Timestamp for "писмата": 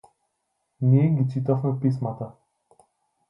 1.83-2.31